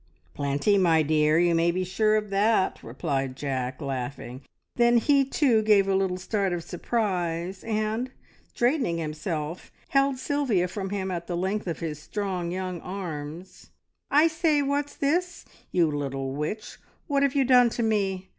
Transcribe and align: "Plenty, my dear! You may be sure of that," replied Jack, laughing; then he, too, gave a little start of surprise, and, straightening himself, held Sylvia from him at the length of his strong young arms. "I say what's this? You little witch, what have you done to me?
"Plenty, 0.33 0.79
my 0.79 1.03
dear! 1.03 1.37
You 1.37 1.53
may 1.53 1.69
be 1.69 1.83
sure 1.83 2.15
of 2.15 2.31
that," 2.31 2.81
replied 2.81 3.35
Jack, 3.35 3.79
laughing; 3.79 4.41
then 4.75 4.97
he, 4.97 5.23
too, 5.23 5.61
gave 5.61 5.87
a 5.87 5.93
little 5.93 6.17
start 6.17 6.53
of 6.53 6.63
surprise, 6.63 7.63
and, 7.63 8.09
straightening 8.51 8.97
himself, 8.97 9.71
held 9.89 10.17
Sylvia 10.17 10.67
from 10.67 10.89
him 10.89 11.11
at 11.11 11.27
the 11.27 11.37
length 11.37 11.67
of 11.67 11.81
his 11.81 11.99
strong 12.01 12.49
young 12.51 12.81
arms. 12.81 13.69
"I 14.09 14.25
say 14.25 14.63
what's 14.63 14.95
this? 14.95 15.45
You 15.71 15.91
little 15.91 16.31
witch, 16.31 16.79
what 17.05 17.21
have 17.21 17.35
you 17.35 17.45
done 17.45 17.69
to 17.69 17.83
me? 17.83 18.29